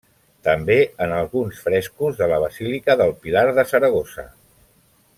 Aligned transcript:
També 0.45 0.77
en 1.05 1.13
alguns 1.17 1.59
frescos 1.67 2.17
de 2.23 2.31
la 2.33 2.39
Basílica 2.47 2.99
del 3.03 3.15
Pilar 3.27 3.47
de 3.59 3.71
Saragossa. 3.75 4.29